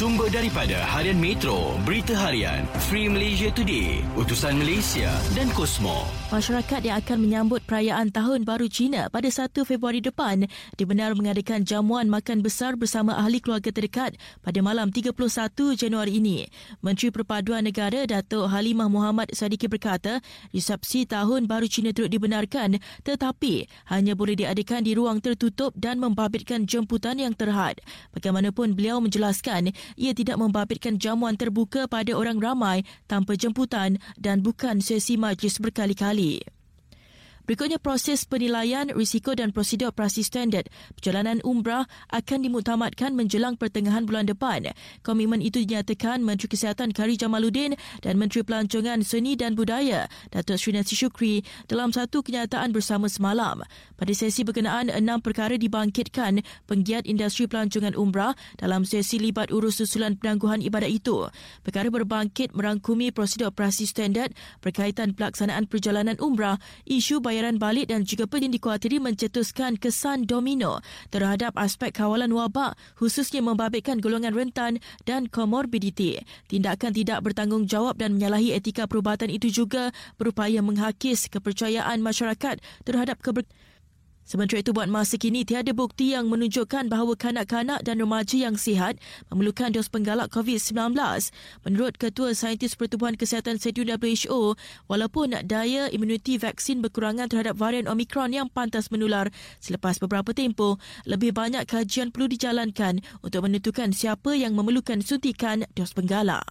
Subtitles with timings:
[0.00, 6.08] Sumber daripada Harian Metro, Berita Harian, Free Malaysia Today, Utusan Malaysia dan Kosmo.
[6.32, 10.48] Masyarakat yang akan menyambut perayaan Tahun Baru Cina pada 1 Februari depan
[10.80, 15.12] dibenar mengadakan jamuan makan besar bersama ahli keluarga terdekat pada malam 31
[15.76, 16.48] Januari ini.
[16.80, 20.24] Menteri Perpaduan Negara Datuk Halimah Muhammad Sadiqi berkata,
[20.56, 26.64] resepsi Tahun Baru Cina turut dibenarkan tetapi hanya boleh diadakan di ruang tertutup dan membabitkan
[26.64, 27.76] jemputan yang terhad.
[28.16, 34.78] Bagaimanapun beliau menjelaskan ia tidak membabitkan jamuan terbuka pada orang ramai tanpa jemputan dan bukan
[34.84, 36.59] sesi majlis berkali-kali.
[37.50, 41.82] Berikutnya proses penilaian risiko dan prosedur operasi standard perjalanan umrah
[42.14, 44.70] akan dimuktamadkan menjelang pertengahan bulan depan.
[45.02, 47.74] Komitmen itu dinyatakan Menteri Kesihatan Kari Jamaluddin
[48.06, 53.66] dan Menteri Pelancongan Seni dan Budaya Datuk Sri Nancy Shukri dalam satu kenyataan bersama semalam.
[53.98, 60.14] Pada sesi berkenaan, enam perkara dibangkitkan penggiat industri pelancongan umrah dalam sesi libat urus susulan
[60.14, 61.26] penangguhan ibadat itu.
[61.66, 68.04] Perkara berbangkit merangkumi prosedur operasi standard berkaitan pelaksanaan perjalanan umrah, isu bayar pembayaran balik dan
[68.04, 74.76] juga penyelidikan dikuatiri mencetuskan kesan domino terhadap aspek kawalan wabak khususnya membabitkan golongan rentan
[75.08, 76.20] dan komorbiditi.
[76.52, 83.70] Tindakan tidak bertanggungjawab dan menyalahi etika perubatan itu juga berupaya menghakis kepercayaan masyarakat terhadap keberkaitan
[84.30, 88.94] Sementara itu, buat masa kini, tiada bukti yang menunjukkan bahawa kanak-kanak dan remaja yang sihat
[89.26, 90.94] memerlukan dos penggalak COVID-19.
[91.66, 94.54] Menurut Ketua Saintis Pertubuhan Kesihatan Sedunia WHO,
[94.86, 100.78] walaupun daya imuniti vaksin berkurangan terhadap varian Omicron yang pantas menular selepas beberapa tempoh,
[101.10, 106.46] lebih banyak kajian perlu dijalankan untuk menentukan siapa yang memerlukan suntikan dos penggalak.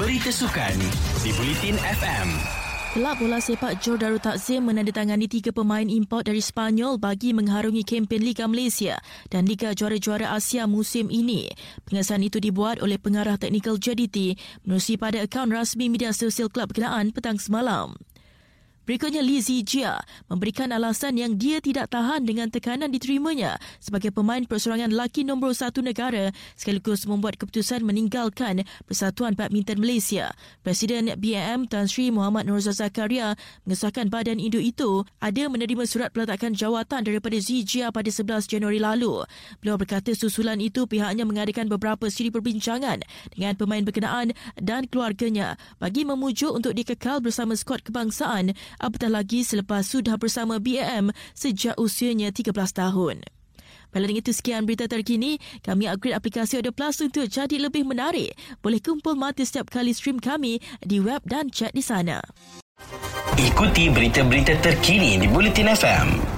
[0.00, 0.72] Berita Sukan
[1.20, 2.67] di Bulletin FM.
[2.88, 8.24] Kelab bola sepak Jor Darul Takzim menandatangani tiga pemain import dari Spanyol bagi mengharungi kempen
[8.24, 8.96] Liga Malaysia
[9.28, 11.52] dan Liga Juara-Juara Asia musim ini.
[11.84, 17.12] Pengesahan itu dibuat oleh pengarah teknikal JDT menerusi pada akaun rasmi media sosial kelab berkenaan
[17.12, 17.92] petang semalam.
[18.88, 20.00] Berikutnya Li Zijia
[20.32, 25.84] memberikan alasan yang dia tidak tahan dengan tekanan diterimanya sebagai pemain perseorangan lelaki nombor satu
[25.84, 30.32] negara sekaligus membuat keputusan meninggalkan Persatuan Badminton Malaysia.
[30.64, 33.36] Presiden BAM Tan Sri Muhammad Nurza Zakaria
[33.68, 39.20] mengesahkan badan induk itu ada menerima surat peletakan jawatan daripada Zijia pada 11 Januari lalu.
[39.60, 43.04] Beliau berkata susulan itu pihaknya mengadakan beberapa siri perbincangan
[43.36, 49.84] dengan pemain berkenaan dan keluarganya bagi memujuk untuk dikekal bersama skuad kebangsaan apatah lagi selepas
[49.86, 53.26] sudah bersama BAM sejak usianya 13 tahun.
[53.88, 58.36] Pada dengan itu sekian berita terkini, kami upgrade aplikasi Audio Plus untuk jadi lebih menarik.
[58.60, 62.20] Boleh kumpul mati setiap kali stream kami di web dan chat di sana.
[63.40, 66.37] Ikuti berita-berita terkini di Bulletin FM.